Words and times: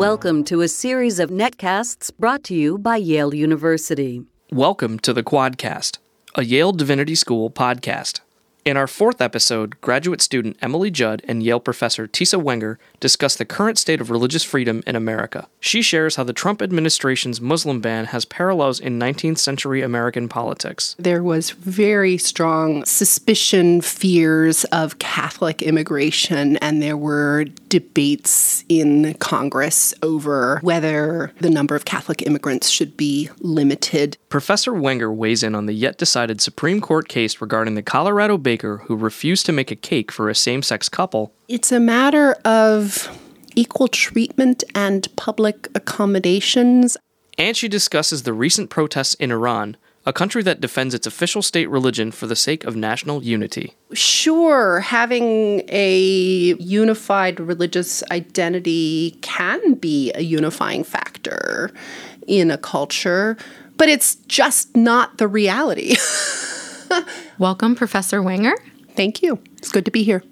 Welcome 0.00 0.44
to 0.44 0.62
a 0.62 0.68
series 0.68 1.18
of 1.18 1.28
netcasts 1.28 2.10
brought 2.18 2.42
to 2.44 2.54
you 2.54 2.78
by 2.78 2.96
Yale 2.96 3.34
University. 3.34 4.24
Welcome 4.50 4.98
to 5.00 5.12
the 5.12 5.22
Quadcast, 5.22 5.98
a 6.34 6.42
Yale 6.42 6.72
Divinity 6.72 7.14
School 7.14 7.50
podcast. 7.50 8.20
In 8.64 8.76
our 8.76 8.86
fourth 8.86 9.20
episode, 9.20 9.80
graduate 9.80 10.20
student 10.20 10.56
Emily 10.62 10.90
Judd 10.90 11.22
and 11.28 11.42
Yale 11.42 11.60
professor 11.60 12.06
Tisa 12.06 12.42
Wenger 12.42 12.78
discuss 12.98 13.36
the 13.36 13.44
current 13.44 13.78
state 13.78 14.00
of 14.00 14.10
religious 14.10 14.44
freedom 14.44 14.82
in 14.86 14.96
America. 14.96 15.48
She 15.60 15.82
shares 15.82 16.16
how 16.16 16.24
the 16.24 16.32
Trump 16.32 16.62
administration's 16.62 17.40
Muslim 17.40 17.80
ban 17.80 18.06
has 18.06 18.24
parallels 18.24 18.78
in 18.78 18.98
19th 18.98 19.38
century 19.38 19.82
American 19.82 20.28
politics. 20.28 20.94
There 20.98 21.22
was 21.22 21.50
very 21.50 22.16
strong 22.16 22.84
suspicion, 22.84 23.80
fears 23.80 24.64
of 24.64 24.98
Catholic 24.98 25.62
immigration, 25.62 26.56
and 26.58 26.82
there 26.82 26.96
were 26.98 27.46
debates 27.70 28.64
in 28.68 29.14
Congress 29.14 29.94
over 30.02 30.58
whether 30.62 31.32
the 31.40 31.48
number 31.48 31.74
of 31.74 31.86
Catholic 31.86 32.20
immigrants 32.26 32.68
should 32.68 32.96
be 32.98 33.30
limited. 33.38 34.18
Professor 34.28 34.74
Wenger 34.74 35.10
weighs 35.10 35.42
in 35.42 35.54
on 35.54 35.64
the 35.64 35.72
yet 35.72 35.96
decided 35.96 36.42
Supreme 36.42 36.82
Court 36.82 37.08
case 37.08 37.40
regarding 37.40 37.76
the 37.76 37.82
Colorado 37.82 38.36
baker 38.36 38.78
who 38.86 38.96
refused 38.96 39.46
to 39.46 39.52
make 39.52 39.70
a 39.70 39.76
cake 39.76 40.12
for 40.12 40.28
a 40.28 40.34
same 40.34 40.62
sex 40.62 40.90
couple. 40.90 41.32
It's 41.48 41.72
a 41.72 41.80
matter 41.80 42.32
of 42.44 43.08
equal 43.54 43.88
treatment 43.88 44.62
and 44.74 45.08
public 45.16 45.68
accommodations. 45.74 46.96
And 47.38 47.56
she 47.56 47.68
discusses 47.68 48.24
the 48.24 48.32
recent 48.32 48.68
protests 48.68 49.14
in 49.14 49.30
Iran, 49.30 49.76
a 50.06 50.12
country 50.12 50.42
that 50.42 50.60
defends 50.60 50.94
its 50.94 51.06
official 51.06 51.42
state 51.42 51.68
religion 51.68 52.10
for 52.10 52.26
the 52.26 52.36
sake 52.36 52.64
of 52.64 52.74
national 52.74 53.22
unity. 53.22 53.74
Sure, 53.92 54.80
having 54.80 55.62
a 55.68 56.54
unified 56.58 57.38
religious 57.38 58.02
identity 58.10 59.18
can 59.20 59.74
be 59.74 60.10
a 60.14 60.22
unifying 60.22 60.84
factor 60.84 61.70
in 62.26 62.50
a 62.50 62.58
culture, 62.58 63.36
but 63.76 63.88
it's 63.88 64.14
just 64.26 64.74
not 64.76 65.18
the 65.18 65.28
reality. 65.28 65.96
Welcome, 67.38 67.74
Professor 67.74 68.22
Wenger. 68.22 68.54
Thank 68.96 69.22
you. 69.22 69.38
It's 69.58 69.70
good 69.70 69.84
to 69.84 69.90
be 69.90 70.02
here. 70.02 70.22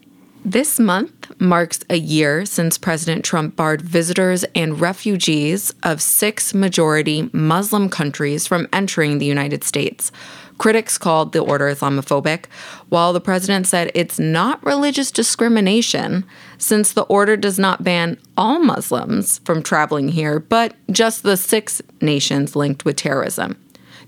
This 0.44 0.78
month 0.78 1.38
marks 1.40 1.80
a 1.90 1.96
year 1.96 2.46
since 2.46 2.78
President 2.78 3.24
Trump 3.24 3.56
barred 3.56 3.82
visitors 3.82 4.44
and 4.54 4.80
refugees 4.80 5.74
of 5.82 6.00
six 6.00 6.54
majority 6.54 7.28
Muslim 7.32 7.90
countries 7.90 8.46
from 8.46 8.68
entering 8.72 9.18
the 9.18 9.26
United 9.26 9.62
States. 9.62 10.10
Critics 10.56 10.96
called 10.96 11.32
the 11.32 11.40
order 11.40 11.66
Islamophobic, 11.66 12.46
while 12.88 13.12
the 13.12 13.20
president 13.20 13.66
said 13.66 13.90
it's 13.94 14.18
not 14.18 14.64
religious 14.64 15.10
discrimination 15.10 16.24
since 16.56 16.92
the 16.92 17.02
order 17.02 17.36
does 17.36 17.58
not 17.58 17.84
ban 17.84 18.18
all 18.36 18.58
Muslims 18.58 19.38
from 19.40 19.62
traveling 19.62 20.08
here, 20.08 20.40
but 20.40 20.74
just 20.90 21.24
the 21.24 21.36
six 21.36 21.82
nations 22.00 22.56
linked 22.56 22.84
with 22.84 22.96
terrorism. 22.96 23.56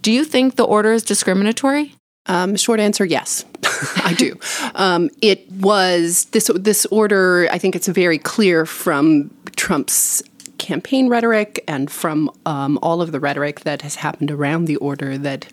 Do 0.01 0.11
you 0.11 0.25
think 0.25 0.57
the 0.57 0.65
order 0.65 0.93
is 0.93 1.03
discriminatory? 1.03 1.95
Um, 2.27 2.57
short 2.57 2.81
answer, 2.81 3.05
yes, 3.05 3.45
I 4.05 4.15
do. 4.15 4.39
Um, 4.75 5.11
it 5.23 5.51
was 5.53 6.27
this 6.27 6.51
this 6.55 6.87
order. 6.87 7.49
I 7.51 7.59
think 7.59 7.75
it's 7.75 7.89
very 7.89 8.19
clear 8.19 8.67
from 8.67 9.31
Trump's 9.57 10.23
campaign 10.59 11.09
rhetoric 11.09 11.65
and 11.67 11.91
from 11.91 12.31
um, 12.45 12.79
all 12.83 13.01
of 13.01 13.13
the 13.13 13.21
rhetoric 13.21 13.61
that 13.61 13.83
has 13.83 13.97
happened 13.97 14.31
around 14.31 14.67
the 14.67 14.77
order 14.77 15.17
that 15.17 15.47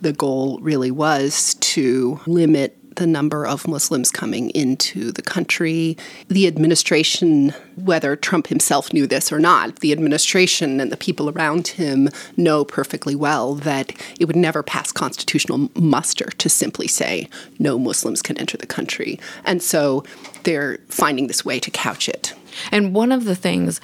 the 0.00 0.12
goal 0.12 0.58
really 0.62 0.90
was 0.90 1.54
to 1.54 2.20
limit 2.26 2.78
the 2.96 3.06
number 3.06 3.46
of 3.46 3.66
Muslims 3.66 4.10
coming 4.10 4.50
into 4.50 5.12
the 5.12 5.22
country. 5.22 5.96
The 6.28 6.46
administration, 6.46 7.54
whether 7.76 8.16
Trump 8.16 8.48
himself 8.48 8.92
knew 8.92 9.06
this 9.06 9.32
or 9.32 9.38
not, 9.38 9.80
the 9.80 9.92
administration 9.92 10.80
and 10.80 10.92
the 10.92 10.96
people 10.96 11.30
around 11.30 11.68
him 11.68 12.08
know 12.36 12.64
perfectly 12.64 13.14
well 13.14 13.54
that 13.54 13.92
it 14.18 14.26
would 14.26 14.36
never 14.36 14.62
pass 14.62 14.92
constitutional 14.92 15.70
muster 15.74 16.26
to 16.26 16.48
simply 16.48 16.88
say 16.88 17.28
no 17.58 17.78
Muslims 17.78 18.22
can 18.22 18.38
enter 18.38 18.56
the 18.56 18.66
country. 18.66 19.18
And 19.44 19.62
so 19.62 20.04
they're 20.44 20.78
finding 20.88 21.26
this 21.26 21.44
way 21.44 21.58
to 21.60 21.70
couch 21.70 22.08
it. 22.08 22.34
And 22.70 22.94
one 22.94 23.12
of 23.12 23.24
the 23.24 23.36
things 23.36 23.80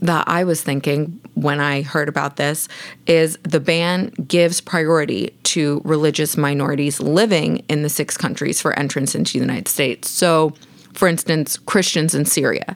that 0.00 0.28
I 0.28 0.44
was 0.44 0.62
thinking 0.62 1.20
when 1.36 1.60
I 1.60 1.82
heard 1.82 2.08
about 2.08 2.36
this 2.36 2.66
is 3.06 3.38
the 3.42 3.60
ban 3.60 4.08
gives 4.26 4.60
priority 4.60 5.36
to 5.44 5.82
religious 5.84 6.36
minorities 6.36 6.98
living 6.98 7.58
in 7.68 7.82
the 7.82 7.90
six 7.90 8.16
countries 8.16 8.60
for 8.60 8.76
entrance 8.78 9.14
into 9.14 9.34
the 9.34 9.40
United 9.40 9.68
States. 9.68 10.10
So, 10.10 10.54
for 10.94 11.06
instance, 11.06 11.58
Christians 11.58 12.14
in 12.14 12.24
Syria. 12.24 12.74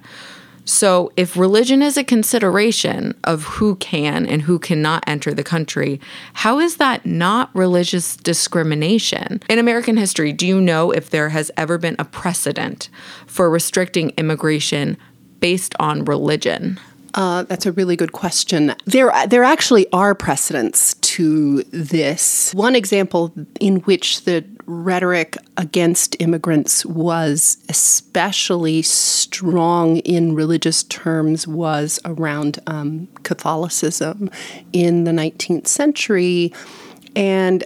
So, 0.67 1.11
if 1.17 1.39
religion 1.39 1.83
is 1.83 1.97
a 1.97 2.05
consideration 2.05 3.19
of 3.25 3.45
who 3.45 3.77
can 3.77 4.27
and 4.27 4.43
who 4.43 4.59
cannot 4.59 5.03
enter 5.07 5.33
the 5.33 5.43
country, 5.43 5.99
how 6.35 6.59
is 6.59 6.77
that 6.77 7.07
not 7.07 7.51
religious 7.55 8.15
discrimination? 8.15 9.41
In 9.49 9.59
American 9.59 9.97
history, 9.97 10.35
do 10.35 10.47
you 10.47 10.61
know 10.61 10.91
if 10.91 11.09
there 11.09 11.31
has 11.31 11.51
ever 11.57 11.79
been 11.79 11.97
a 11.99 12.05
precedent 12.05 12.91
for 13.27 13.49
restricting 13.49 14.11
immigration 14.11 14.99
based 15.41 15.75
on 15.81 16.05
religion? 16.05 16.79
Uh, 17.15 17.43
that's 17.45 17.67
a 17.67 17.73
really 17.73 17.97
good 17.97 18.13
question. 18.13 18.75
There, 18.87 19.13
there 19.29 19.45
actually 19.45 19.87
are 19.93 20.15
precedents 20.15 20.95
to 20.95 21.63
this. 21.65 22.53
One 22.55 22.77
example 22.77 23.33
in 23.59 23.77
which 23.81 24.25
the 24.25 24.45
rhetoric 24.67 25.37
against 25.57 26.15
immigrants 26.21 26.87
was 26.87 27.59
especially 27.69 28.83
strong 28.83 29.97
in 29.99 30.35
religious 30.35 30.85
terms 30.85 31.47
was 31.49 31.99
around 32.05 32.61
um, 32.69 33.09
Catholicism 33.25 34.31
in 34.73 35.05
the 35.05 35.11
19th 35.11 35.67
century. 35.67 36.53
And 37.17 37.65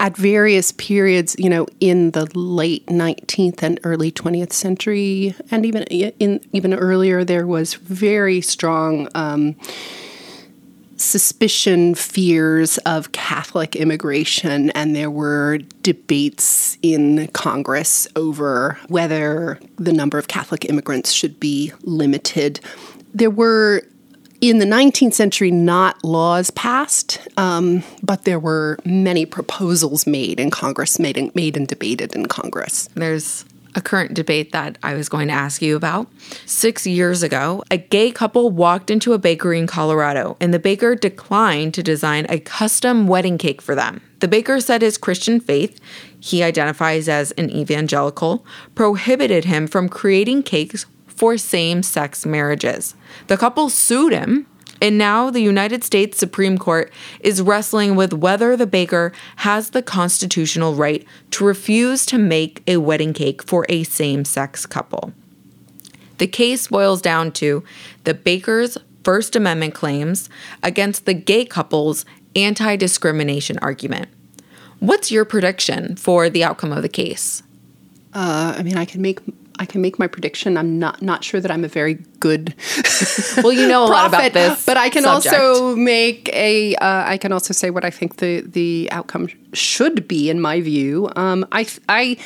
at 0.00 0.16
various 0.16 0.72
periods, 0.72 1.36
you 1.38 1.50
know, 1.50 1.66
in 1.78 2.12
the 2.12 2.26
late 2.36 2.86
19th 2.86 3.62
and 3.62 3.78
early 3.84 4.10
20th 4.10 4.52
century, 4.52 5.34
and 5.50 5.66
even 5.66 5.82
in 5.84 6.40
even 6.52 6.72
earlier, 6.72 7.22
there 7.22 7.46
was 7.46 7.74
very 7.74 8.40
strong 8.40 9.08
um, 9.14 9.54
suspicion, 10.96 11.94
fears 11.94 12.78
of 12.78 13.12
Catholic 13.12 13.76
immigration, 13.76 14.70
and 14.70 14.96
there 14.96 15.10
were 15.10 15.58
debates 15.82 16.78
in 16.80 17.28
Congress 17.28 18.08
over 18.16 18.78
whether 18.88 19.60
the 19.76 19.92
number 19.92 20.18
of 20.18 20.28
Catholic 20.28 20.64
immigrants 20.64 21.12
should 21.12 21.38
be 21.38 21.72
limited. 21.82 22.58
There 23.12 23.30
were 23.30 23.82
in 24.40 24.58
the 24.58 24.64
19th 24.64 25.14
century, 25.14 25.50
not 25.50 26.02
laws 26.02 26.50
passed, 26.50 27.18
um, 27.36 27.82
but 28.02 28.24
there 28.24 28.38
were 28.38 28.78
many 28.84 29.26
proposals 29.26 30.06
made 30.06 30.40
in 30.40 30.50
Congress, 30.50 30.98
made 30.98 31.18
and, 31.18 31.34
made 31.34 31.56
and 31.56 31.68
debated 31.68 32.14
in 32.14 32.26
Congress. 32.26 32.88
There's 32.94 33.44
a 33.74 33.80
current 33.80 34.14
debate 34.14 34.52
that 34.52 34.78
I 34.82 34.94
was 34.94 35.08
going 35.08 35.28
to 35.28 35.34
ask 35.34 35.62
you 35.62 35.76
about. 35.76 36.08
Six 36.46 36.86
years 36.86 37.22
ago, 37.22 37.62
a 37.70 37.76
gay 37.76 38.10
couple 38.10 38.50
walked 38.50 38.90
into 38.90 39.12
a 39.12 39.18
bakery 39.18 39.58
in 39.58 39.66
Colorado, 39.66 40.36
and 40.40 40.52
the 40.52 40.58
baker 40.58 40.94
declined 40.94 41.74
to 41.74 41.82
design 41.82 42.26
a 42.28 42.40
custom 42.40 43.06
wedding 43.06 43.38
cake 43.38 43.62
for 43.62 43.74
them. 43.74 44.00
The 44.20 44.28
baker 44.28 44.60
said 44.60 44.82
his 44.82 44.98
Christian 44.98 45.38
faith, 45.40 45.80
he 46.18 46.42
identifies 46.42 47.08
as 47.08 47.30
an 47.32 47.50
evangelical, 47.50 48.44
prohibited 48.74 49.44
him 49.44 49.66
from 49.66 49.88
creating 49.88 50.42
cakes 50.42 50.84
for 51.20 51.36
same 51.36 51.82
sex 51.82 52.24
marriages. 52.24 52.94
The 53.26 53.36
couple 53.36 53.68
sued 53.68 54.14
him, 54.14 54.46
and 54.80 54.96
now 54.96 55.28
the 55.28 55.42
United 55.42 55.84
States 55.84 56.16
Supreme 56.16 56.56
Court 56.56 56.90
is 57.20 57.42
wrestling 57.42 57.94
with 57.94 58.14
whether 58.14 58.56
the 58.56 58.66
baker 58.66 59.12
has 59.36 59.70
the 59.70 59.82
constitutional 59.82 60.74
right 60.74 61.06
to 61.32 61.44
refuse 61.44 62.06
to 62.06 62.16
make 62.16 62.62
a 62.66 62.78
wedding 62.78 63.12
cake 63.12 63.42
for 63.42 63.66
a 63.68 63.82
same 63.82 64.24
sex 64.24 64.64
couple. 64.64 65.12
The 66.16 66.26
case 66.26 66.68
boils 66.68 67.02
down 67.02 67.32
to 67.32 67.64
the 68.04 68.14
baker's 68.14 68.78
First 69.04 69.36
Amendment 69.36 69.74
claims 69.74 70.30
against 70.62 71.04
the 71.04 71.12
gay 71.12 71.44
couple's 71.44 72.06
anti 72.34 72.76
discrimination 72.76 73.58
argument. 73.58 74.08
What's 74.78 75.10
your 75.10 75.26
prediction 75.26 75.96
for 75.96 76.30
the 76.30 76.44
outcome 76.44 76.72
of 76.72 76.80
the 76.80 76.88
case? 76.88 77.42
Uh, 78.14 78.54
I 78.56 78.62
mean, 78.62 78.78
I 78.78 78.86
can 78.86 79.02
make 79.02 79.20
I 79.60 79.66
can 79.66 79.82
make 79.82 79.98
my 79.98 80.06
prediction. 80.06 80.56
I'm 80.56 80.78
not 80.78 81.02
not 81.02 81.22
sure 81.22 81.38
that 81.38 81.50
I'm 81.50 81.64
a 81.64 81.68
very 81.68 81.94
good. 82.18 82.54
well, 83.36 83.52
you 83.52 83.68
know 83.68 83.84
a 83.84 83.86
lot 83.86 84.06
about 84.06 84.32
this, 84.32 84.64
but 84.64 84.78
I 84.78 84.88
can 84.88 85.02
subject. 85.02 85.34
also 85.34 85.76
make 85.76 86.30
a. 86.32 86.74
Uh, 86.76 87.04
I 87.06 87.18
can 87.18 87.30
also 87.30 87.52
say 87.52 87.68
what 87.68 87.84
I 87.84 87.90
think 87.90 88.16
the 88.16 88.40
the 88.40 88.88
outcome 88.90 89.28
should 89.52 90.08
be, 90.08 90.30
in 90.30 90.40
my 90.40 90.60
view. 90.62 91.10
Um, 91.14 91.46
I 91.52 91.66
I. 91.88 92.16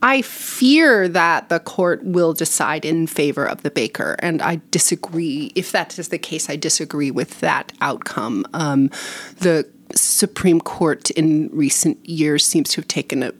I 0.00 0.22
fear 0.22 1.08
that 1.08 1.48
the 1.48 1.58
court 1.58 2.04
will 2.04 2.32
decide 2.32 2.84
in 2.84 3.08
favor 3.08 3.44
of 3.44 3.64
the 3.64 3.70
baker, 3.72 4.14
and 4.20 4.40
I 4.40 4.60
disagree. 4.70 5.50
If 5.56 5.72
that 5.72 5.98
is 5.98 6.10
the 6.10 6.18
case, 6.18 6.48
I 6.48 6.54
disagree 6.54 7.10
with 7.10 7.40
that 7.40 7.72
outcome. 7.80 8.46
Um, 8.54 8.90
the 9.38 9.68
Supreme 9.96 10.60
Court 10.60 11.10
in 11.10 11.50
recent 11.52 12.08
years 12.08 12.44
seems 12.44 12.70
to 12.70 12.76
have 12.76 12.86
taken 12.86 13.24
a 13.24 13.32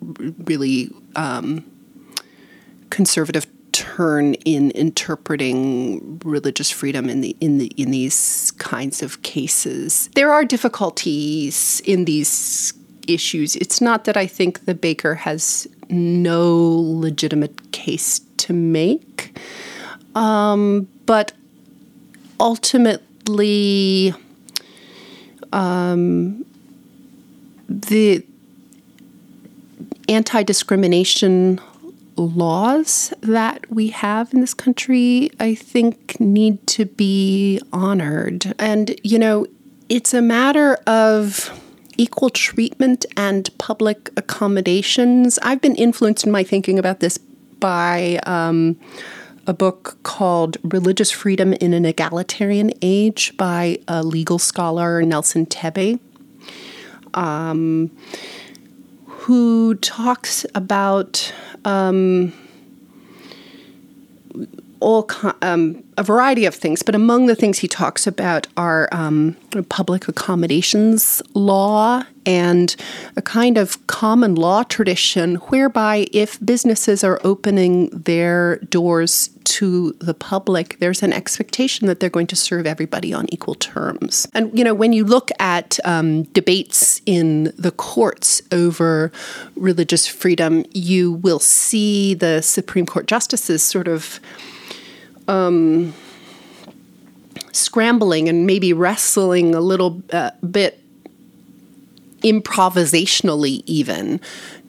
really 0.46 0.90
um, 1.14 1.64
conservative 2.90 3.46
turn 3.72 4.34
in 4.44 4.70
interpreting 4.72 6.20
religious 6.24 6.70
freedom 6.70 7.08
in 7.08 7.20
the 7.20 7.36
in 7.40 7.58
the 7.58 7.66
in 7.76 7.90
these 7.90 8.50
kinds 8.58 9.02
of 9.02 9.22
cases. 9.22 10.08
There 10.14 10.32
are 10.32 10.44
difficulties 10.44 11.80
in 11.84 12.04
these 12.04 12.72
issues. 13.06 13.56
It's 13.56 13.80
not 13.80 14.04
that 14.04 14.16
I 14.16 14.26
think 14.26 14.64
the 14.64 14.74
baker 14.74 15.14
has 15.14 15.66
no 15.88 16.56
legitimate 17.06 17.72
case 17.72 18.20
to 18.38 18.52
make, 18.52 19.38
um, 20.14 20.88
but 21.06 21.32
ultimately, 22.40 24.14
um, 25.52 26.44
the 27.68 28.24
anti 30.08 30.42
discrimination 30.42 31.60
laws 32.18 33.12
that 33.20 33.70
we 33.70 33.88
have 33.88 34.34
in 34.34 34.40
this 34.40 34.54
country, 34.54 35.30
I 35.38 35.54
think, 35.54 36.18
need 36.20 36.66
to 36.68 36.84
be 36.84 37.60
honored. 37.72 38.54
And, 38.58 38.98
you 39.02 39.18
know, 39.18 39.46
it's 39.88 40.12
a 40.12 40.20
matter 40.20 40.74
of 40.86 41.50
equal 41.96 42.30
treatment 42.30 43.06
and 43.16 43.48
public 43.58 44.10
accommodations. 44.16 45.38
I've 45.42 45.60
been 45.60 45.74
influenced 45.76 46.24
in 46.24 46.32
my 46.32 46.44
thinking 46.44 46.78
about 46.78 47.00
this 47.00 47.18
by 47.18 48.20
um, 48.24 48.78
a 49.46 49.54
book 49.54 49.98
called 50.02 50.58
Religious 50.62 51.10
Freedom 51.10 51.52
in 51.54 51.72
an 51.72 51.84
Egalitarian 51.84 52.70
Age 52.82 53.36
by 53.36 53.78
a 53.88 54.02
legal 54.02 54.38
scholar, 54.38 55.02
Nelson 55.02 55.46
Tebbe. 55.46 55.98
Um, 57.14 57.90
who 59.28 59.74
talks 59.74 60.46
about 60.54 61.34
um, 61.66 62.32
all 64.80 65.08
um, 65.42 65.82
a 65.96 66.02
variety 66.02 66.44
of 66.44 66.54
things, 66.54 66.82
but 66.82 66.94
among 66.94 67.26
the 67.26 67.34
things 67.34 67.58
he 67.58 67.68
talks 67.68 68.06
about 68.06 68.46
are 68.56 68.88
um, 68.92 69.36
public 69.68 70.08
accommodations 70.08 71.20
law 71.34 72.02
and 72.24 72.76
a 73.16 73.22
kind 73.22 73.56
of 73.56 73.84
common 73.86 74.34
law 74.34 74.62
tradition 74.62 75.36
whereby 75.36 76.06
if 76.12 76.38
businesses 76.44 77.02
are 77.02 77.20
opening 77.24 77.88
their 77.88 78.56
doors 78.68 79.30
to 79.44 79.92
the 79.98 80.12
public, 80.14 80.78
there's 80.78 81.02
an 81.02 81.12
expectation 81.12 81.86
that 81.86 82.00
they're 82.00 82.10
going 82.10 82.26
to 82.26 82.36
serve 82.36 82.66
everybody 82.66 83.14
on 83.14 83.26
equal 83.32 83.54
terms. 83.54 84.28
And 84.34 84.56
you 84.56 84.62
know, 84.62 84.74
when 84.74 84.92
you 84.92 85.04
look 85.04 85.30
at 85.40 85.78
um, 85.84 86.24
debates 86.24 87.00
in 87.06 87.52
the 87.56 87.70
courts 87.70 88.42
over 88.52 89.10
religious 89.56 90.06
freedom, 90.06 90.64
you 90.72 91.12
will 91.12 91.40
see 91.40 92.14
the 92.14 92.42
Supreme 92.42 92.86
Court 92.86 93.06
justices 93.06 93.62
sort 93.62 93.88
of 93.88 94.20
um, 95.28 95.94
scrambling 97.52 98.28
and 98.28 98.46
maybe 98.46 98.72
wrestling 98.72 99.54
a 99.54 99.60
little 99.60 100.02
uh, 100.12 100.30
bit 100.50 100.82
improvisationally, 102.22 103.62
even 103.66 104.20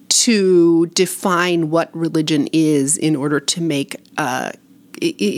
to 0.09 0.87
define 0.87 1.69
what 1.69 1.95
religion 1.95 2.47
is 2.51 2.97
in 2.97 3.15
order 3.15 3.39
to 3.39 3.61
make 3.61 3.95
uh, 4.17 4.51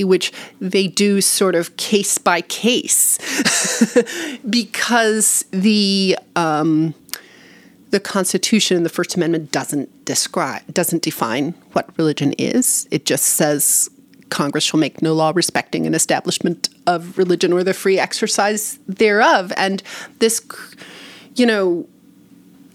which 0.03 0.33
they 0.59 0.87
do 0.87 1.21
sort 1.21 1.53
of 1.53 1.77
case 1.77 2.17
by 2.17 2.41
case 2.41 3.19
because 4.49 5.45
the 5.51 6.17
um, 6.35 6.95
the 7.91 7.99
Constitution 7.99 8.77
and 8.77 8.85
the 8.85 8.89
First 8.89 9.15
Amendment 9.15 9.51
doesn't 9.51 10.05
describe 10.05 10.65
doesn't 10.73 11.03
define 11.03 11.53
what 11.73 11.95
religion 11.97 12.33
is. 12.39 12.87
It 12.89 13.05
just 13.05 13.25
says 13.25 13.89
Congress 14.31 14.63
shall 14.63 14.79
make 14.79 15.01
no 15.01 15.13
law 15.13 15.31
respecting 15.35 15.85
an 15.85 15.93
establishment 15.93 16.69
of 16.87 17.17
religion 17.17 17.53
or 17.53 17.63
the 17.63 17.73
free 17.73 17.99
exercise 17.99 18.79
thereof. 18.87 19.53
And 19.55 19.83
this, 20.19 20.41
you 21.35 21.45
know, 21.45 21.87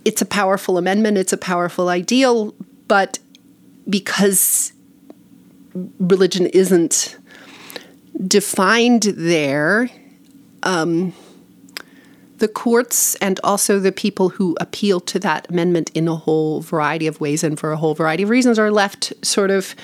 it's 0.05 0.23
a 0.23 0.27
powerful 0.27 0.79
amendment, 0.79 1.19
it's 1.19 1.33
a 1.33 1.39
powerful 1.39 1.89
ideal, 1.89 2.55
but 2.87 3.19
because 3.89 4.73
religion 5.99 6.47
isn't 6.47 7.17
defined 8.29 9.03
there, 9.03 9.91
um, 10.63 11.13
the 12.39 12.49
courts 12.49 13.15
and 13.17 13.41
also 13.43 13.79
the 13.79 13.93
people 13.93 14.29
who 14.29 14.57
appeal 14.61 15.01
to 15.01 15.19
that 15.19 15.49
amendment 15.51 15.91
in 15.95 16.07
a 16.07 16.15
whole 16.15 16.61
variety 16.61 17.07
of 17.07 17.21
ways 17.21 17.43
and 17.43 17.59
for 17.59 17.73
a 17.73 17.77
whole 17.77 17.95
variety 17.95 18.23
of 18.23 18.29
reasons 18.29 18.59
are 18.59 18.71
left 18.71 19.13
sort 19.25 19.51
of 19.51 19.75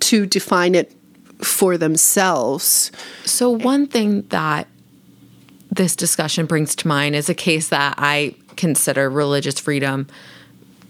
to 0.00 0.24
define 0.26 0.74
it 0.74 0.94
for 1.42 1.78
themselves. 1.78 2.90
So, 3.24 3.50
one 3.50 3.86
thing 3.86 4.22
that 4.28 4.66
this 5.70 5.94
discussion 5.94 6.46
brings 6.46 6.74
to 6.76 6.88
mind 6.88 7.14
is 7.14 7.28
a 7.28 7.34
case 7.34 7.68
that 7.68 7.94
I 7.98 8.34
consider 8.56 9.08
religious 9.08 9.60
freedom, 9.60 10.08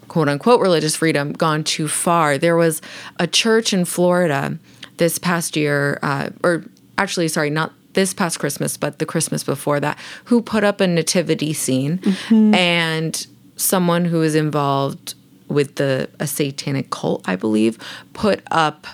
quote 0.08 0.28
unquote, 0.28 0.60
religious 0.60 0.96
freedom, 0.96 1.32
gone 1.32 1.64
too 1.64 1.88
far. 1.88 2.38
There 2.38 2.56
was 2.56 2.80
a 3.18 3.26
church 3.26 3.72
in 3.72 3.84
Florida 3.84 4.58
this 4.96 5.18
past 5.18 5.56
year, 5.56 5.98
uh, 6.02 6.30
or 6.42 6.64
actually, 6.96 7.28
sorry, 7.28 7.50
not 7.50 7.72
this 7.92 8.14
past 8.14 8.38
Christmas, 8.38 8.76
but 8.76 8.98
the 8.98 9.06
Christmas 9.06 9.42
before 9.42 9.80
that, 9.80 9.98
who 10.24 10.40
put 10.40 10.64
up 10.64 10.80
a 10.80 10.86
nativity 10.86 11.52
scene 11.52 11.98
mm-hmm. 11.98 12.54
and 12.54 13.26
someone 13.56 14.04
who 14.04 14.22
is 14.22 14.34
involved 14.34 15.14
with 15.48 15.76
the 15.76 16.08
a 16.20 16.26
satanic 16.26 16.90
cult, 16.90 17.22
I 17.26 17.36
believe, 17.36 17.78
put 18.12 18.42
up 18.50 18.86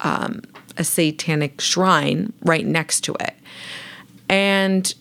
um, 0.00 0.42
a 0.76 0.84
satanic 0.84 1.60
shrine 1.60 2.32
right 2.42 2.66
next 2.66 3.02
to 3.02 3.14
it. 3.20 3.34
And 4.28 4.94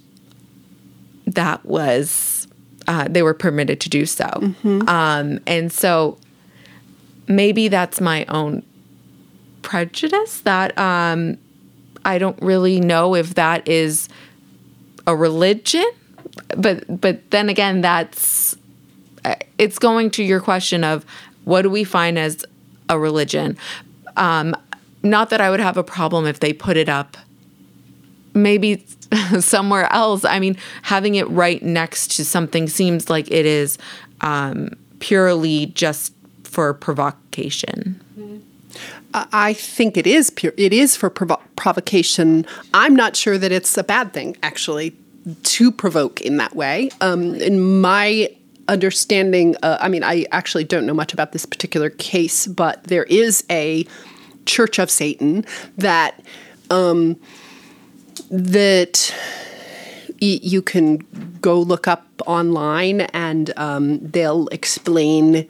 that 1.27 1.63
was, 1.65 2.47
uh, 2.87 3.07
they 3.09 3.21
were 3.21 3.33
permitted 3.33 3.79
to 3.81 3.89
do 3.89 4.05
so. 4.05 4.25
Mm-hmm. 4.25 4.89
Um, 4.89 5.39
and 5.45 5.71
so 5.71 6.17
maybe 7.27 7.67
that's 7.67 8.01
my 8.01 8.25
own 8.25 8.63
prejudice 9.61 10.41
that 10.41 10.77
um, 10.77 11.37
I 12.03 12.17
don't 12.17 12.41
really 12.41 12.79
know 12.79 13.15
if 13.15 13.35
that 13.35 13.67
is 13.67 14.09
a 15.05 15.15
religion. 15.15 15.85
But 16.57 17.01
but 17.01 17.29
then 17.31 17.49
again, 17.49 17.81
that's 17.81 18.55
it's 19.57 19.79
going 19.79 20.11
to 20.11 20.23
your 20.23 20.39
question 20.39 20.83
of 20.83 21.05
what 21.43 21.63
do 21.63 21.69
we 21.69 21.83
find 21.83 22.17
as 22.17 22.45
a 22.87 22.97
religion. 22.97 23.57
Um, 24.15 24.55
not 25.03 25.29
that 25.29 25.41
I 25.41 25.49
would 25.49 25.59
have 25.59 25.77
a 25.77 25.83
problem 25.83 26.25
if 26.25 26.39
they 26.39 26.53
put 26.53 26.77
it 26.77 26.89
up 26.89 27.17
maybe 28.33 28.85
somewhere 29.39 29.91
else. 29.91 30.25
I 30.25 30.39
mean, 30.39 30.57
having 30.83 31.15
it 31.15 31.29
right 31.29 31.61
next 31.61 32.15
to 32.17 32.25
something 32.25 32.67
seems 32.67 33.09
like 33.09 33.29
it 33.31 33.45
is 33.45 33.77
um, 34.21 34.71
purely 34.99 35.67
just 35.67 36.13
for 36.43 36.73
provocation. 36.73 38.01
I 39.13 39.53
think 39.53 39.97
it 39.97 40.05
is 40.05 40.29
pure. 40.29 40.53
It 40.55 40.71
is 40.71 40.95
for 40.95 41.09
provo- 41.09 41.41
provocation. 41.55 42.45
I'm 42.73 42.95
not 42.95 43.15
sure 43.15 43.39
that 43.39 43.51
it's 43.51 43.75
a 43.75 43.83
bad 43.83 44.13
thing, 44.13 44.37
actually, 44.43 44.95
to 45.43 45.71
provoke 45.71 46.21
in 46.21 46.37
that 46.37 46.55
way. 46.55 46.91
Um, 47.01 47.33
in 47.35 47.81
my 47.81 48.29
understanding, 48.67 49.55
uh, 49.63 49.79
I 49.81 49.89
mean, 49.89 50.03
I 50.03 50.27
actually 50.31 50.63
don't 50.63 50.85
know 50.85 50.93
much 50.93 51.11
about 51.11 51.31
this 51.31 51.45
particular 51.45 51.89
case, 51.89 52.45
but 52.45 52.83
there 52.83 53.05
is 53.05 53.43
a 53.49 53.87
Church 54.49 54.79
of 54.79 54.89
Satan 54.89 55.45
that 55.77 56.19
um, 56.69 57.19
that 58.29 59.13
y- 60.21 60.39
you 60.41 60.61
can 60.61 60.97
go 61.39 61.61
look 61.61 61.87
up 61.87 62.05
online 62.25 63.01
and 63.01 63.53
um, 63.57 63.99
they'll 63.99 64.47
explain 64.47 65.47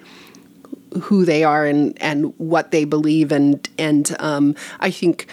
who 1.02 1.24
they 1.24 1.44
are 1.44 1.66
and, 1.66 2.00
and 2.02 2.34
what 2.40 2.72
they 2.72 2.84
believe 2.84 3.32
and 3.32 3.70
and 3.78 4.16
um, 4.20 4.56
I 4.80 4.92
think 4.92 5.28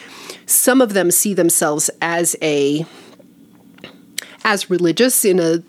some 0.47 0.81
of 0.81 0.93
them 0.93 1.11
see 1.11 1.35
themselves 1.35 1.91
as 2.01 2.37
a 2.43 2.87
as 4.45 4.71
religious 4.71 5.25
in 5.25 5.41
a 5.41 5.63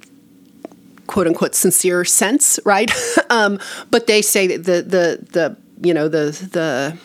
quote 1.07 1.25
unquote 1.25 1.55
sincere 1.55 2.05
sense, 2.05 2.59
right? 2.65 2.91
um, 3.29 3.59
but 3.89 4.07
they 4.07 4.21
say 4.21 4.45
that 4.47 4.65
the 4.65 4.81
the 4.83 5.25
the 5.31 5.57
you 5.81 5.93
know 5.93 6.07
the 6.07 6.31
the 6.51 6.97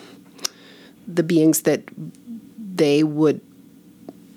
the 1.07 1.23
beings 1.23 1.63
that 1.63 1.83
they 2.75 3.03
would 3.03 3.41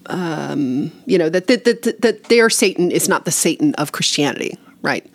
um, 0.08 0.92
you 1.06 1.18
know 1.18 1.28
that, 1.28 1.46
that 1.48 1.64
that 1.64 2.00
that 2.02 2.24
their 2.24 2.48
Satan 2.50 2.90
is 2.90 3.08
not 3.08 3.24
the 3.24 3.32
Satan 3.32 3.74
of 3.74 3.92
Christianity, 3.92 4.58
right? 4.82 5.06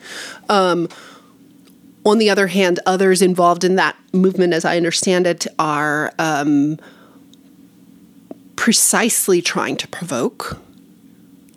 Um, 0.48 0.88
on 2.04 2.18
the 2.18 2.30
other 2.30 2.48
hand, 2.48 2.80
others 2.84 3.22
involved 3.22 3.64
in 3.64 3.76
that 3.76 3.96
movement, 4.12 4.52
as 4.52 4.64
I 4.64 4.76
understand 4.76 5.26
it, 5.26 5.46
are 5.58 6.12
um, 6.18 6.78
precisely 8.56 9.40
trying 9.40 9.76
to 9.76 9.88
provoke 9.88 10.58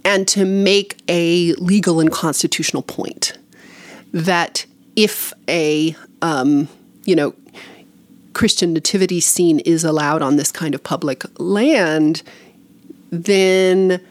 and 0.04 0.28
to 0.28 0.46
make 0.46 0.98
a 1.08 1.54
legal 1.54 2.00
and 2.00 2.12
constitutional 2.12 2.84
point 2.84 3.38
that 4.14 4.66
if 4.96 5.34
a 5.50 5.96
um, 6.22 6.68
you 7.06 7.16
know 7.16 7.34
Christian 8.36 8.74
nativity 8.74 9.22
scene 9.22 9.60
is 9.60 9.84
allowed 9.84 10.22
on 10.22 10.36
this 10.36 10.52
kind 10.52 10.76
of 10.76 10.84
public 10.84 11.24
land, 11.40 12.22
then 13.10 14.02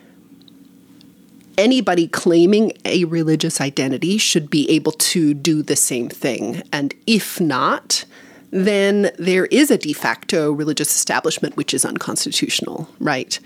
anybody 1.59 2.09
claiming 2.09 2.73
a 2.87 3.05
religious 3.05 3.61
identity 3.61 4.17
should 4.17 4.49
be 4.49 4.69
able 4.71 4.93
to 4.93 5.35
do 5.35 5.63
the 5.63 5.77
same 5.77 6.09
thing. 6.09 6.63
And 6.73 6.95
if 7.07 7.39
not, 7.39 8.07
then 8.51 9.13
there 9.19 9.45
is 9.47 9.71
a 9.71 9.77
de 9.77 9.93
facto 9.93 10.51
religious 10.51 10.97
establishment 10.97 11.57
which 11.59 11.75
is 11.75 11.85
unconstitutional, 11.85 12.89
right? 13.01 13.39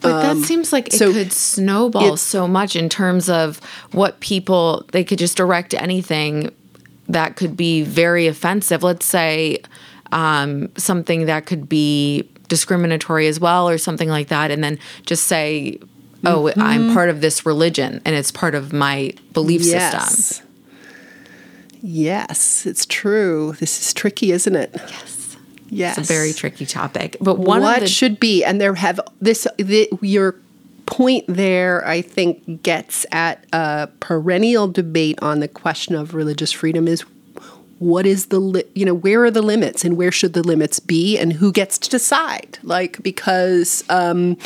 But 0.00 0.20
that 0.20 0.30
um, 0.32 0.44
seems 0.44 0.74
like 0.74 0.88
it 0.88 0.98
so 0.98 1.10
could 1.10 1.32
snowball 1.32 2.18
so 2.18 2.46
much 2.46 2.76
in 2.76 2.90
terms 2.90 3.30
of 3.30 3.60
what 3.92 4.20
people 4.20 4.84
they 4.92 5.04
could 5.04 5.18
just 5.18 5.38
direct 5.38 5.72
anything 5.72 6.52
that 7.08 7.36
could 7.36 7.56
be 7.56 7.82
very 7.82 8.26
offensive. 8.26 8.82
Let's 8.82 9.06
say 9.06 9.62
um, 10.12 10.68
something 10.76 11.26
that 11.26 11.46
could 11.46 11.68
be 11.68 12.28
discriminatory 12.48 13.26
as 13.26 13.38
well, 13.38 13.68
or 13.68 13.78
something 13.78 14.08
like 14.08 14.28
that, 14.28 14.50
and 14.50 14.62
then 14.64 14.78
just 15.04 15.24
say, 15.24 15.78
"Oh, 16.24 16.44
Mm-hmm. 16.44 16.60
I'm 16.62 16.92
part 16.94 17.08
of 17.10 17.20
this 17.20 17.44
religion, 17.44 18.00
and 18.04 18.14
it's 18.16 18.30
part 18.32 18.54
of 18.54 18.72
my 18.72 19.12
belief 19.32 19.62
system." 19.62 20.00
Yes. 20.00 20.42
Yes, 21.80 22.66
it's 22.66 22.86
true. 22.86 23.54
This 23.60 23.80
is 23.86 23.94
tricky, 23.94 24.32
isn't 24.32 24.56
it? 24.56 24.70
Yes, 24.74 25.36
Yes. 25.70 25.98
it's 25.98 26.10
a 26.10 26.12
very 26.12 26.32
tricky 26.32 26.66
topic. 26.66 27.16
But 27.20 27.38
one 27.38 27.62
what 27.62 27.76
of 27.76 27.80
the 27.82 27.88
should 27.88 28.18
be, 28.18 28.42
and 28.42 28.60
there 28.60 28.74
have 28.74 28.98
this 29.20 29.46
the, 29.58 29.88
your 30.00 30.34
point 30.86 31.24
there. 31.28 31.86
I 31.86 32.00
think 32.02 32.62
gets 32.62 33.04
at 33.12 33.44
a 33.52 33.88
perennial 34.00 34.66
debate 34.68 35.18
on 35.22 35.40
the 35.40 35.48
question 35.48 35.94
of 35.94 36.14
religious 36.14 36.50
freedom 36.50 36.88
is 36.88 37.04
what 37.78 38.06
is 38.06 38.26
the 38.26 38.38
li- 38.38 38.64
you 38.74 38.84
know 38.84 38.94
where 38.94 39.24
are 39.24 39.30
the 39.30 39.42
limits 39.42 39.84
and 39.84 39.96
where 39.96 40.12
should 40.12 40.32
the 40.32 40.42
limits 40.42 40.80
be 40.80 41.18
and 41.18 41.34
who 41.34 41.52
gets 41.52 41.78
to 41.78 41.88
decide 41.88 42.58
like 42.62 43.02
because 43.02 43.84
um, 43.88 44.36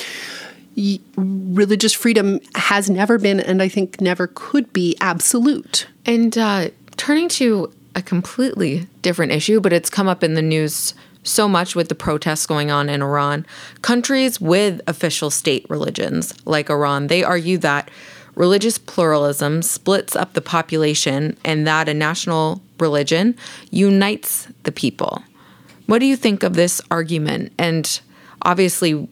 religious 1.17 1.93
freedom 1.93 2.41
has 2.55 2.89
never 2.89 3.19
been 3.19 3.41
and 3.41 3.63
I 3.63 3.69
think 3.69 4.01
never 4.01 4.27
could 4.27 4.73
be 4.73 4.97
absolute. 5.01 5.87
And 6.07 6.37
uh, 6.37 6.71
turning 6.97 7.29
to 7.31 7.73
a 7.95 8.03
completely 8.03 8.87
different 9.03 9.33
issue, 9.33 9.61
but 9.61 9.73
it's 9.73 9.91
come 9.91 10.09
up 10.09 10.25
in 10.25 10.35
the 10.35 10.43
news 10.43 10.95
so 11.25 11.47
much 11.49 11.77
with 11.77 11.89
the 11.89 11.95
protests 11.95 12.47
going 12.47 12.71
on 12.71 12.89
in 12.89 13.03
Iran. 13.03 13.47
Countries 13.83 14.41
with 14.41 14.81
official 14.87 15.31
state 15.31 15.67
religions, 15.69 16.35
like 16.47 16.71
Iran, 16.71 17.07
they 17.07 17.23
argue 17.23 17.59
that 17.59 17.91
religious 18.35 18.79
pluralism 18.79 19.63
splits 19.63 20.17
up 20.17 20.33
the 20.33 20.41
population 20.41 21.37
and 21.45 21.67
that 21.67 21.89
a 21.89 21.95
national 21.95 22.63
religion 22.83 23.37
unites 23.71 24.49
the 24.65 24.73
people. 24.73 25.23
What 25.87 26.01
do 26.01 26.07
you 26.07 26.17
think 26.17 26.43
of 26.43 26.55
this 26.55 26.83
argument? 26.91 27.53
And 27.59 28.01
obviously, 28.43 29.09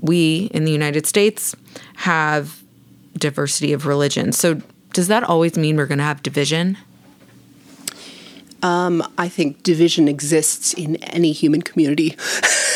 we 0.00 0.50
in 0.54 0.64
the 0.64 0.72
United 0.72 1.06
States 1.06 1.54
have 1.96 2.62
diversity 3.18 3.72
of 3.72 3.84
religion. 3.84 4.32
So, 4.32 4.62
does 4.94 5.08
that 5.08 5.22
always 5.22 5.58
mean 5.58 5.76
we're 5.76 5.86
going 5.86 5.98
to 5.98 6.04
have 6.04 6.22
division? 6.22 6.78
Um, 8.62 9.02
I 9.18 9.28
think 9.28 9.62
division 9.62 10.08
exists 10.08 10.72
in 10.72 10.96
any 10.96 11.32
human 11.32 11.62
community. 11.62 12.16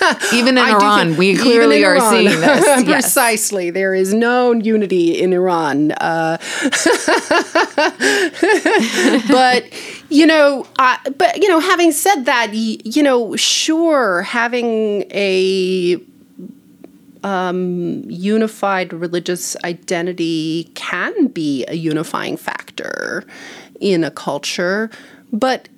Even 0.32 0.56
in 0.58 0.64
I 0.64 0.70
Iran, 0.70 1.06
think- 1.08 1.18
we 1.18 1.36
clearly 1.36 1.84
are 1.84 1.96
Iran. 1.96 2.10
seeing 2.12 2.24
this. 2.40 2.64
Yes. 2.66 2.84
Precisely. 2.84 3.70
There 3.70 3.94
is 3.94 4.14
no 4.14 4.52
unity 4.52 5.20
in 5.20 5.32
Iran. 5.32 5.92
Uh, 5.92 6.38
but, 9.28 9.64
you 10.08 10.26
know, 10.26 10.66
uh, 10.78 10.96
but, 11.16 11.38
you 11.42 11.48
know, 11.48 11.60
having 11.60 11.92
said 11.92 12.24
that, 12.24 12.52
you 12.54 13.02
know, 13.02 13.36
sure, 13.36 14.22
having 14.22 15.02
a 15.12 15.98
um, 17.22 18.02
unified 18.08 18.92
religious 18.92 19.56
identity 19.64 20.64
can 20.74 21.28
be 21.28 21.64
a 21.68 21.74
unifying 21.74 22.36
factor 22.36 23.24
in 23.80 24.04
a 24.04 24.10
culture, 24.10 24.90
but 25.32 25.68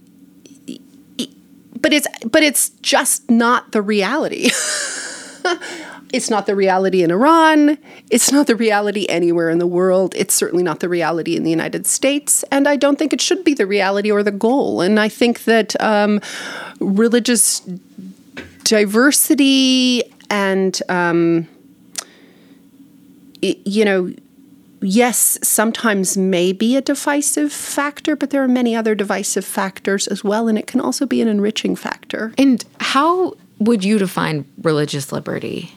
but 1.83 1.93
it's 1.93 2.07
but 2.31 2.43
it's 2.43 2.71
just 2.81 3.31
not 3.31 3.73
the 3.73 3.83
reality. 3.83 4.51
it's 6.13 6.31
not 6.31 6.47
the 6.47 6.55
reality 6.55 7.03
in 7.03 7.11
Iran. 7.11 7.77
It's 8.11 8.31
not 8.31 8.47
the 8.47 8.57
reality 8.57 9.07
anywhere 9.09 9.51
in 9.51 9.59
the 9.59 9.67
world. 9.67 10.15
It's 10.17 10.33
certainly 10.33 10.63
not 10.63 10.81
the 10.81 10.89
reality 10.89 11.37
in 11.37 11.43
the 11.43 11.51
United 11.51 11.87
States, 11.87 12.45
and 12.51 12.69
I 12.69 12.77
don't 12.77 12.99
think 12.99 13.13
it 13.13 13.21
should 13.21 13.45
be 13.45 13.55
the 13.55 13.67
reality 13.67 14.11
or 14.11 14.23
the 14.23 14.31
goal. 14.31 14.81
And 14.81 15.01
I 15.01 15.09
think 15.09 15.45
that 15.45 15.79
um, 15.81 16.21
religious 16.81 17.61
diversity 18.65 20.05
and 20.31 20.81
um, 20.89 21.49
you 23.43 23.85
know 23.85 24.15
yes, 24.83 25.39
sometimes 25.43 26.17
may 26.17 26.53
be 26.53 26.77
a 26.77 26.81
divisive 26.81 27.53
factor, 27.53 28.17
but 28.17 28.31
there 28.31 28.43
are 28.43 28.49
many 28.49 28.75
other 28.77 28.95
divisive 28.95 29.45
factors 29.45 30.07
as 30.07 30.23
well, 30.23 30.49
and 30.49 30.59
it 30.59 30.67
can 30.67 30.81
also 30.81 31.07
be 31.07 31.23
an 31.23 31.29
enriching 31.29 31.77
factor. 31.77 32.33
And 32.37 32.65
how 32.81 33.35
would 33.59 33.85
you 33.85 33.99
define 33.99 34.45
religious 34.61 35.13
liberty? 35.13 35.73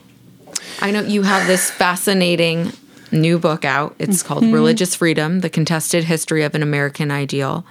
I 0.81 0.91
know 0.91 1.01
you 1.01 1.21
have 1.21 1.47
this 1.47 1.71
fascinating 1.71 2.71
new 3.11 3.39
book 3.39 3.63
out. 3.63 3.95
It's 3.99 4.23
called 4.23 4.43
mm-hmm. 4.43 4.53
Religious 4.53 4.95
Freedom 4.95 5.39
The 5.39 5.49
Contested 5.49 6.03
History 6.03 6.43
of 6.43 6.55
an 6.55 6.63
American 6.63 7.11
Ideal. 7.11 7.65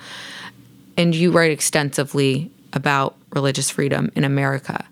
And 0.97 1.15
you 1.15 1.33
write 1.33 1.51
extensively 1.51 2.51
about 2.73 3.17
religious 3.31 3.71
freedom 3.71 4.11
in 4.15 4.25
America. 4.25 4.85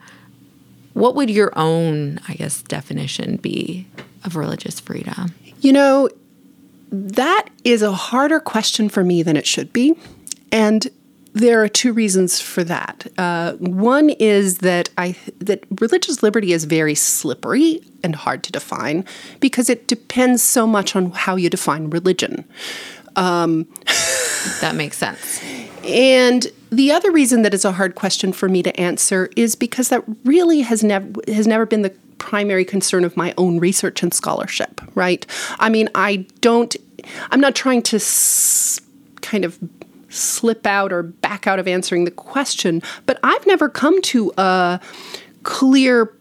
What 0.94 1.14
would 1.14 1.30
your 1.30 1.56
own, 1.56 2.20
I 2.28 2.34
guess, 2.34 2.62
definition 2.62 3.36
be 3.36 3.86
of 4.24 4.36
religious 4.36 4.80
freedom? 4.80 5.34
You 5.60 5.72
know, 5.72 6.08
that 6.92 7.48
is 7.64 7.82
a 7.82 7.92
harder 7.92 8.38
question 8.38 8.88
for 8.88 9.02
me 9.02 9.22
than 9.22 9.36
it 9.36 9.46
should 9.46 9.72
be. 9.72 9.94
And 10.52 10.88
there 11.32 11.62
are 11.62 11.68
two 11.68 11.94
reasons 11.94 12.40
for 12.40 12.62
that. 12.64 13.06
Uh, 13.16 13.54
one 13.54 14.10
is 14.10 14.58
that 14.58 14.90
I 14.98 15.16
that 15.38 15.64
religious 15.80 16.22
liberty 16.22 16.52
is 16.52 16.64
very 16.64 16.94
slippery 16.94 17.82
and 18.04 18.14
hard 18.14 18.42
to 18.44 18.52
define 18.52 19.06
because 19.40 19.70
it 19.70 19.88
depends 19.88 20.42
so 20.42 20.66
much 20.66 20.94
on 20.94 21.10
how 21.12 21.36
you 21.36 21.48
define 21.48 21.90
religion. 21.90 22.44
That 24.60 24.74
makes 24.74 24.98
sense. 24.98 25.40
And 25.84 26.46
the 26.70 26.90
other 26.90 27.12
reason 27.12 27.42
that 27.42 27.54
it's 27.54 27.64
a 27.64 27.72
hard 27.72 27.94
question 27.94 28.32
for 28.32 28.48
me 28.48 28.62
to 28.64 28.80
answer 28.80 29.30
is 29.36 29.54
because 29.54 29.88
that 29.90 30.02
really 30.24 30.62
has 30.62 30.82
never 30.82 31.08
has 31.28 31.46
never 31.46 31.64
been 31.64 31.82
the 31.82 31.94
primary 32.22 32.64
concern 32.64 33.04
of 33.04 33.16
my 33.16 33.34
own 33.36 33.58
research 33.58 34.00
and 34.02 34.14
scholarship, 34.14 34.80
right? 34.94 35.26
I 35.58 35.68
mean, 35.68 35.88
I 35.94 36.24
don't 36.40 36.74
I'm 37.32 37.40
not 37.40 37.56
trying 37.56 37.82
to 37.82 37.96
s- 37.96 38.80
kind 39.22 39.44
of 39.44 39.58
slip 40.08 40.64
out 40.66 40.92
or 40.92 41.02
back 41.02 41.48
out 41.48 41.58
of 41.58 41.66
answering 41.66 42.04
the 42.04 42.12
question, 42.12 42.80
but 43.06 43.18
I've 43.24 43.44
never 43.46 43.68
come 43.68 44.00
to 44.02 44.32
a 44.38 44.78
clear 45.42 46.14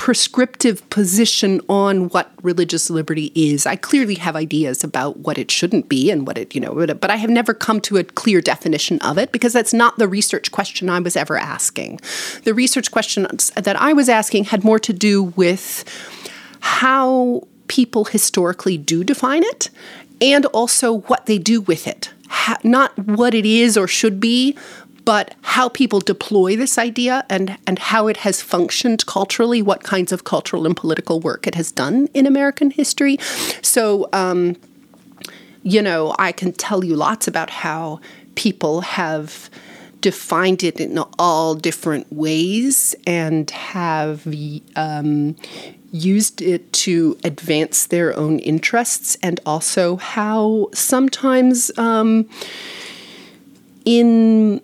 prescriptive 0.00 0.88
position 0.88 1.60
on 1.68 2.08
what 2.08 2.32
religious 2.42 2.88
liberty 2.88 3.30
is. 3.34 3.66
I 3.66 3.76
clearly 3.76 4.14
have 4.14 4.34
ideas 4.34 4.82
about 4.82 5.18
what 5.18 5.36
it 5.36 5.50
shouldn't 5.50 5.90
be 5.90 6.10
and 6.10 6.26
what 6.26 6.38
it, 6.38 6.54
you 6.54 6.60
know, 6.62 6.74
but 6.86 7.10
I 7.10 7.16
have 7.16 7.28
never 7.28 7.52
come 7.52 7.82
to 7.82 7.98
a 7.98 8.04
clear 8.04 8.40
definition 8.40 8.98
of 9.00 9.18
it 9.18 9.30
because 9.30 9.52
that's 9.52 9.74
not 9.74 9.98
the 9.98 10.08
research 10.08 10.52
question 10.52 10.88
I 10.88 11.00
was 11.00 11.16
ever 11.16 11.36
asking. 11.36 12.00
The 12.44 12.54
research 12.54 12.90
questions 12.90 13.50
that 13.50 13.78
I 13.78 13.92
was 13.92 14.08
asking 14.08 14.44
had 14.44 14.64
more 14.64 14.78
to 14.78 14.94
do 14.94 15.24
with 15.24 15.84
how 16.60 17.46
people 17.68 18.06
historically 18.06 18.78
do 18.78 19.04
define 19.04 19.44
it 19.44 19.68
and 20.22 20.46
also 20.46 20.94
what 20.94 21.26
they 21.26 21.36
do 21.36 21.60
with 21.60 21.86
it. 21.86 22.10
Ha- 22.30 22.56
not 22.64 22.98
what 22.98 23.34
it 23.34 23.44
is 23.44 23.76
or 23.76 23.86
should 23.86 24.18
be, 24.18 24.56
but 25.10 25.34
how 25.42 25.68
people 25.68 25.98
deploy 25.98 26.54
this 26.54 26.78
idea 26.78 27.24
and, 27.28 27.58
and 27.66 27.80
how 27.80 28.06
it 28.06 28.18
has 28.18 28.40
functioned 28.40 29.04
culturally, 29.06 29.60
what 29.60 29.82
kinds 29.82 30.12
of 30.12 30.22
cultural 30.22 30.66
and 30.66 30.76
political 30.76 31.18
work 31.18 31.48
it 31.48 31.56
has 31.56 31.72
done 31.72 32.06
in 32.14 32.26
American 32.26 32.70
history. 32.70 33.18
So, 33.60 34.08
um, 34.12 34.54
you 35.64 35.82
know, 35.82 36.14
I 36.16 36.30
can 36.30 36.52
tell 36.52 36.84
you 36.84 36.94
lots 36.94 37.26
about 37.26 37.50
how 37.50 37.98
people 38.36 38.82
have 38.82 39.50
defined 40.00 40.62
it 40.62 40.78
in 40.78 40.96
all 41.18 41.56
different 41.56 42.06
ways 42.12 42.94
and 43.04 43.50
have 43.50 44.28
um, 44.76 45.34
used 45.90 46.40
it 46.40 46.72
to 46.84 47.18
advance 47.24 47.88
their 47.88 48.16
own 48.16 48.38
interests, 48.38 49.18
and 49.24 49.40
also 49.44 49.96
how 49.96 50.68
sometimes 50.72 51.76
um, 51.76 52.28
in 53.84 54.60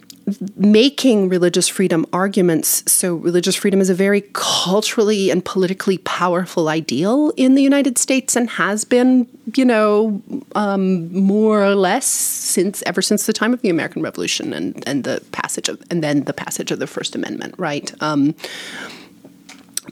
making 0.56 1.28
religious 1.28 1.68
freedom 1.68 2.04
arguments. 2.12 2.90
So, 2.90 3.14
religious 3.14 3.54
freedom 3.54 3.80
is 3.80 3.88
a 3.88 3.94
very 3.94 4.22
culturally 4.32 5.30
and 5.30 5.44
politically 5.44 5.98
powerful 5.98 6.68
ideal 6.68 7.32
in 7.36 7.54
the 7.54 7.62
United 7.62 7.96
States 7.96 8.34
and 8.34 8.50
has 8.50 8.84
been, 8.84 9.28
you 9.54 9.64
know, 9.64 10.20
um, 10.56 11.12
more 11.14 11.62
or 11.62 11.74
less 11.74 12.06
since 12.06 12.82
ever 12.86 13.02
since 13.02 13.26
the 13.26 13.32
time 13.32 13.54
of 13.54 13.62
the 13.62 13.68
American 13.68 14.02
Revolution 14.02 14.52
and, 14.52 14.82
and 14.86 15.04
the 15.04 15.22
passage 15.30 15.68
of 15.68 15.80
and 15.90 16.02
then 16.02 16.24
the 16.24 16.32
passage 16.32 16.72
of 16.72 16.80
the 16.80 16.88
First 16.88 17.14
Amendment, 17.14 17.54
right? 17.56 17.92
Um, 18.02 18.34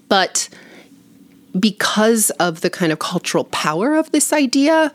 but 0.09 0.49
because 1.59 2.31
of 2.31 2.63
the 2.63 2.71
kind 2.71 2.91
of 2.91 2.99
cultural 2.99 3.45
power 3.45 3.95
of 3.95 4.11
this 4.11 4.33
idea, 4.33 4.93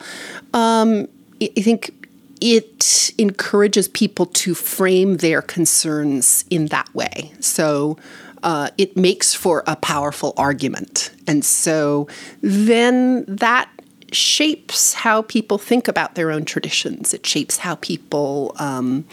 um, 0.53 1.07
I 1.41 1.61
think 1.61 1.93
it 2.41 3.11
encourages 3.17 3.87
people 3.87 4.25
to 4.25 4.53
frame 4.53 5.17
their 5.17 5.41
concerns 5.41 6.45
in 6.49 6.67
that 6.67 6.93
way. 6.93 7.31
So 7.39 7.97
uh, 8.43 8.69
it 8.77 8.95
makes 8.95 9.33
for 9.33 9.63
a 9.67 9.75
powerful 9.75 10.33
argument. 10.37 11.11
And 11.27 11.43
so 11.43 12.07
then 12.41 13.25
that 13.27 13.69
shapes 14.11 14.93
how 14.93 15.21
people 15.23 15.57
think 15.57 15.87
about 15.87 16.15
their 16.15 16.31
own 16.31 16.45
traditions. 16.45 17.13
It 17.13 17.25
shapes 17.25 17.57
how 17.57 17.75
people, 17.75 18.55
um, 18.57 19.05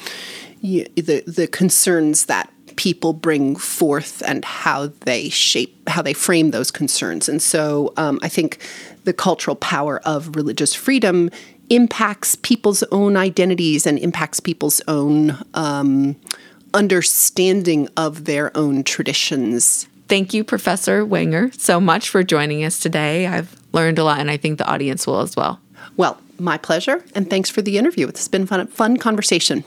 you, 0.61 0.87
the, 0.95 1.23
the 1.27 1.47
concerns 1.47 2.27
that 2.27 2.51
people 2.77 3.13
bring 3.13 3.57
forth 3.57 4.23
and 4.27 4.45
how 4.45 4.89
they 5.01 5.29
shape, 5.29 5.89
how 5.89 6.03
they 6.03 6.13
frame 6.13 6.51
those 6.51 6.71
concerns. 6.71 7.29
And 7.29 7.43
so 7.43 7.93
um, 7.97 8.19
I 8.23 8.29
think 8.29 8.59
the 9.05 9.13
cultural 9.13 9.57
power 9.57 10.01
of 10.05 10.37
religious 10.37 10.75
freedom 10.75 11.31
impacts 11.71 12.35
people's 12.37 12.83
own 12.93 13.17
identities 13.17 13.87
and 13.87 13.99
impacts 13.99 14.41
people's 14.41 14.81
own 14.89 15.39
um, 15.55 16.17
understanding 16.75 17.89
of 17.97 18.25
their 18.25 18.57
own 18.57 18.85
traditions. 18.85 19.89
Thank 20.09 20.33
you, 20.33 20.45
Professor 20.45 21.05
Wenger, 21.05 21.51
so 21.57 21.81
much 21.81 22.09
for 22.09 22.23
joining 22.23 22.65
us 22.65 22.79
today. 22.79 23.27
I've 23.27 23.57
learned 23.73 23.99
a 23.99 24.05
lot, 24.05 24.21
and 24.21 24.31
I 24.31 24.37
think 24.37 24.59
the 24.59 24.67
audience 24.67 25.07
will 25.07 25.21
as 25.21 25.35
well. 25.35 25.61
Well, 25.97 26.21
my 26.39 26.59
pleasure, 26.59 27.05
and 27.15 27.29
thanks 27.29 27.51
for 27.51 27.63
the 27.63 27.79
interview. 27.79 28.07
It's 28.07 28.29
been 28.29 28.47
fun, 28.47 28.67
fun 28.69 28.99
conversation. 28.99 29.65